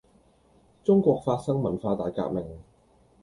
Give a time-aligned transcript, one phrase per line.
[0.83, 2.59] 中國發生文化大革命